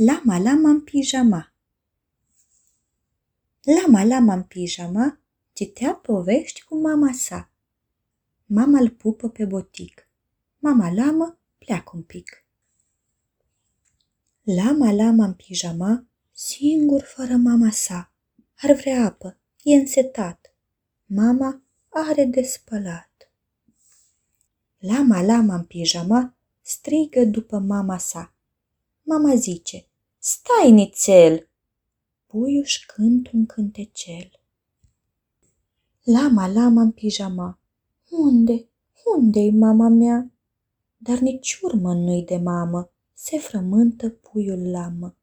Lama, 0.00 0.38
lama 0.38 0.68
în 0.68 0.80
pijama 0.80 1.52
Lama, 3.62 4.04
lama 4.04 4.34
în 4.34 4.42
pijama 4.42 5.20
citea 5.52 5.94
povești 5.94 6.62
cu 6.64 6.76
mama 6.76 7.12
sa. 7.12 7.50
Mama 8.46 8.78
îl 8.78 8.90
pupă 8.90 9.28
pe 9.28 9.44
botic. 9.44 10.08
Mama 10.58 10.92
lamă 10.92 11.38
pleacă 11.58 11.90
un 11.94 12.02
pic. 12.02 12.44
Lama, 14.42 14.92
lama 14.92 15.24
în 15.24 15.34
pijama, 15.34 16.06
singur 16.32 17.02
fără 17.02 17.36
mama 17.36 17.70
sa. 17.70 18.12
Ar 18.54 18.72
vrea 18.72 19.04
apă, 19.04 19.38
e 19.62 19.74
însetat. 19.74 20.54
Mama 21.06 21.62
are 21.88 22.24
de 22.24 22.42
spălat. 22.42 23.30
Lama, 24.78 25.22
lama 25.22 25.54
în 25.54 25.64
pijama, 25.64 26.34
strigă 26.62 27.24
după 27.24 27.58
mama 27.58 27.98
sa. 27.98 28.32
Mama 29.02 29.34
zice, 29.34 29.87
stai 30.30 30.70
nițel! 30.70 31.48
Puiuș 32.26 32.84
cânt 32.86 33.30
un 33.32 33.46
cântecel. 33.46 34.30
Lama, 36.02 36.48
lama 36.48 36.82
în 36.82 36.90
pijama, 36.90 37.58
unde, 38.08 38.68
unde-i 39.16 39.50
mama 39.50 39.88
mea? 39.88 40.30
Dar 40.96 41.18
nici 41.18 41.58
urmă 41.62 41.94
nu-i 41.94 42.22
de 42.22 42.36
mamă, 42.36 42.90
se 43.12 43.38
frământă 43.38 44.10
puiul 44.10 44.70
lamă. 44.70 45.16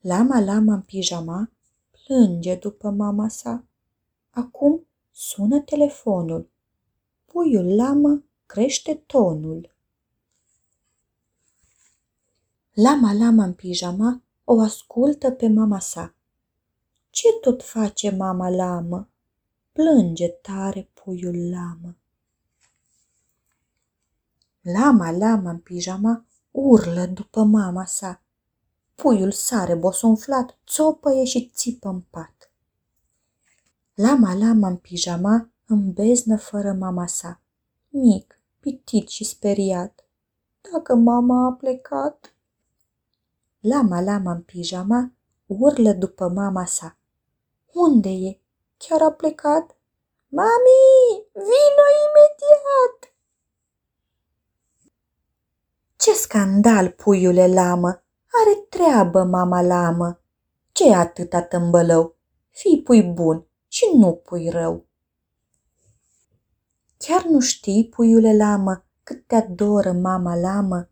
Lama, 0.00 0.40
lama 0.40 0.74
în 0.74 0.82
pijama, 0.82 1.50
plânge 1.90 2.54
după 2.54 2.90
mama 2.90 3.28
sa. 3.28 3.64
Acum 4.30 4.86
sună 5.10 5.60
telefonul. 5.60 6.50
Puiul 7.24 7.74
lamă 7.74 8.24
crește 8.46 8.94
tonul. 8.94 9.71
Lama, 12.74 13.12
lama 13.12 13.44
în 13.44 13.52
pijama 13.52 14.22
o 14.44 14.60
ascultă 14.60 15.30
pe 15.30 15.48
mama 15.48 15.78
sa. 15.78 16.14
Ce 17.10 17.28
tot 17.40 17.62
face 17.62 18.10
mama 18.10 18.50
lamă? 18.50 19.08
Plânge 19.72 20.28
tare 20.28 20.90
puiul 20.94 21.50
lamă. 21.50 21.96
Lama, 24.60 25.10
lama 25.10 25.50
în 25.50 25.58
pijama 25.58 26.24
urlă 26.50 27.06
după 27.06 27.42
mama 27.42 27.84
sa. 27.84 28.22
Puiul 28.94 29.32
sare 29.32 29.74
bosonflat, 29.74 30.58
țopăie 30.66 31.24
și 31.24 31.50
țipă 31.54 31.88
în 31.88 32.00
pat. 32.00 32.52
Lama, 33.94 34.34
lama 34.34 34.68
în 34.68 34.76
pijama 34.76 35.50
îmbeznă 35.66 36.36
fără 36.36 36.72
mama 36.72 37.06
sa. 37.06 37.40
Mic, 37.88 38.40
pitit 38.60 39.08
și 39.08 39.24
speriat. 39.24 40.04
Dacă 40.72 40.94
mama 40.94 41.46
a 41.46 41.52
plecat... 41.52 42.31
Lama, 43.64 44.00
lama 44.00 44.32
în 44.32 44.42
pijama 44.42 45.12
urlă 45.46 45.92
după 45.92 46.28
mama 46.28 46.64
sa. 46.64 46.96
Unde 47.72 48.08
e? 48.08 48.40
Chiar 48.76 49.02
a 49.02 49.10
plecat? 49.10 49.76
Mami, 50.28 51.26
vino 51.32 51.86
imediat! 52.04 53.14
Ce 55.96 56.12
scandal, 56.12 56.90
puiule 56.90 57.46
lamă! 57.46 57.88
Are 58.42 58.54
treabă 58.68 59.22
mama 59.22 59.62
lamă! 59.62 60.20
ce 60.72 60.94
atâta 60.94 61.42
tâmbălău? 61.42 62.16
Fii 62.50 62.82
pui 62.82 63.02
bun 63.02 63.46
și 63.68 63.84
nu 63.96 64.12
pui 64.12 64.48
rău. 64.48 64.86
Chiar 66.96 67.24
nu 67.24 67.40
știi, 67.40 67.88
puiule 67.88 68.36
lamă, 68.36 68.84
cât 69.02 69.26
te 69.26 69.34
adoră 69.34 69.92
mama 69.92 70.36
lamă? 70.36 70.88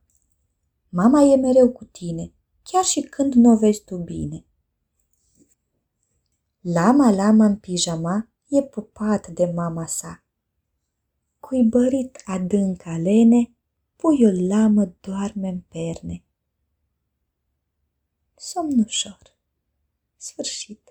Mama 0.88 1.20
e 1.20 1.36
mereu 1.36 1.70
cu 1.72 1.84
tine, 1.84 2.32
chiar 2.70 2.84
și 2.84 3.00
când 3.00 3.34
nu 3.34 3.52
o 3.52 3.56
vezi 3.56 3.84
tu 3.84 3.96
bine. 3.96 4.44
Lama, 6.60 7.10
lama 7.10 7.44
în 7.44 7.56
pijama 7.56 8.28
e 8.48 8.62
pupat 8.62 9.28
de 9.28 9.44
mama 9.44 9.86
sa. 9.86 10.24
Cuibărit 11.40 12.22
adânc 12.24 12.86
alene, 12.86 13.54
puiul 13.96 14.46
lamă 14.46 14.94
doarme 15.00 15.48
în 15.48 15.60
perne. 15.60 16.24
Somn 18.36 18.78
ușor. 18.78 19.36
Sfârșit. 20.16 20.89